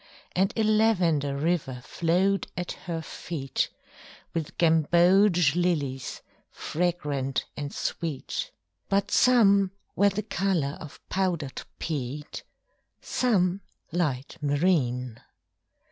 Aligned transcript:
And 0.35 0.51
a 0.57 0.63
lavender 0.63 1.37
river 1.37 1.83
flowed 1.85 2.47
at 2.57 2.71
her 2.71 3.03
feet 3.03 3.69
With 4.33 4.57
gamboge 4.57 5.55
lilies 5.55 6.23
fragrant 6.49 7.45
and 7.55 7.71
sweet, 7.71 8.49
But 8.89 9.11
some 9.11 9.69
were 9.95 10.09
the 10.09 10.23
color 10.23 10.75
of 10.81 11.07
powdered 11.09 11.61
peat, 11.77 12.41
Some 12.99 13.61
light 13.91 14.37
marine. 14.41 15.21